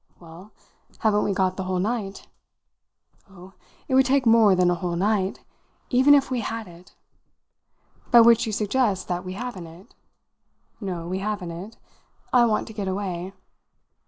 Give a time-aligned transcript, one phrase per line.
[0.19, 0.51] "Well,
[0.97, 2.25] haven't we got the whole night?"
[3.29, 3.53] "Oh,
[3.87, 5.41] it would take more than the whole night
[5.91, 6.95] even if we had it!"
[8.09, 9.93] "By which you suggest that we haven't it?"
[10.79, 11.77] "No we haven't it.
[12.33, 13.33] I want to get away."